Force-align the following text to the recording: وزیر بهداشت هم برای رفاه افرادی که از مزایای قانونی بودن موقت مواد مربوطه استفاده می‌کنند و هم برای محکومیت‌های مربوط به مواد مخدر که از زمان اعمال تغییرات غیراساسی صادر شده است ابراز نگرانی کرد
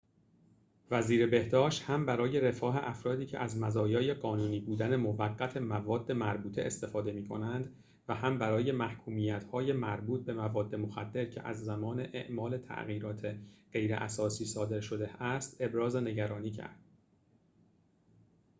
وزیر 0.91 1.27
بهداشت 1.29 1.83
هم 1.83 2.05
برای 2.05 2.39
رفاه 2.39 2.77
افرادی 2.87 3.25
که 3.25 3.39
از 3.39 3.57
مزایای 3.57 4.13
قانونی 4.13 4.59
بودن 4.59 4.95
موقت 4.95 5.57
مواد 5.57 6.11
مربوطه 6.11 6.61
استفاده 6.61 7.11
می‌کنند 7.11 7.75
و 8.07 8.15
هم 8.15 8.37
برای 8.37 8.71
محکومیت‌های 8.71 9.73
مربوط 9.73 10.25
به 10.25 10.33
مواد 10.33 10.75
مخدر 10.75 11.25
که 11.25 11.41
از 11.47 11.59
زمان 11.65 11.99
اعمال 12.13 12.57
تغییرات 12.57 13.35
غیراساسی 13.73 14.45
صادر 14.45 14.81
شده 14.81 15.23
است 15.23 15.57
ابراز 15.59 15.95
نگرانی 15.95 16.51
کرد 16.51 16.79